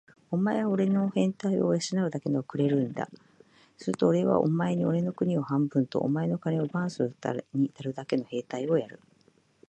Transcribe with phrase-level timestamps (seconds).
[0.31, 3.07] お前はおれにおれの兵隊を養うだけ金をくれるんだ。
[3.77, 8.99] するとおれはお前におれの国を半分と、お前の金を番するのにたるだけの兵隊をやる。